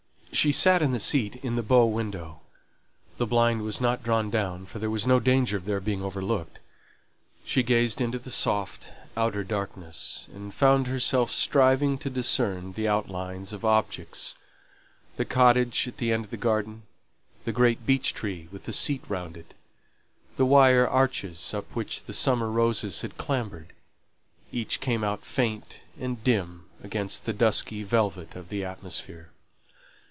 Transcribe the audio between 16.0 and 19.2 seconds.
end of the garden the great beech tree with the seat